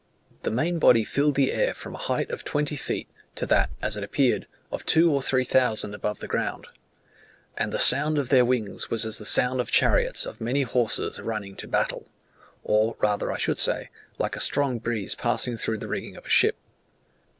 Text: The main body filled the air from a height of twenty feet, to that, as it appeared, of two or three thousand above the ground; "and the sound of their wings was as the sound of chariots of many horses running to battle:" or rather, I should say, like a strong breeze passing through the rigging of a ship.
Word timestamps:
The 0.41 0.49
main 0.49 0.79
body 0.79 1.03
filled 1.03 1.35
the 1.35 1.51
air 1.51 1.75
from 1.75 1.93
a 1.93 1.99
height 1.99 2.31
of 2.31 2.43
twenty 2.43 2.75
feet, 2.75 3.07
to 3.35 3.45
that, 3.45 3.69
as 3.83 3.95
it 3.97 4.03
appeared, 4.03 4.47
of 4.71 4.83
two 4.83 5.11
or 5.11 5.21
three 5.21 5.43
thousand 5.43 5.93
above 5.93 6.21
the 6.21 6.27
ground; 6.27 6.65
"and 7.55 7.71
the 7.71 7.77
sound 7.77 8.17
of 8.17 8.29
their 8.29 8.43
wings 8.43 8.89
was 8.89 9.05
as 9.05 9.19
the 9.19 9.25
sound 9.25 9.61
of 9.61 9.69
chariots 9.69 10.25
of 10.25 10.41
many 10.41 10.63
horses 10.63 11.19
running 11.19 11.55
to 11.57 11.67
battle:" 11.67 12.09
or 12.63 12.95
rather, 12.97 13.31
I 13.31 13.37
should 13.37 13.59
say, 13.59 13.91
like 14.17 14.35
a 14.35 14.39
strong 14.41 14.79
breeze 14.79 15.13
passing 15.13 15.55
through 15.55 15.77
the 15.77 15.87
rigging 15.87 16.15
of 16.15 16.25
a 16.25 16.29
ship. 16.29 16.57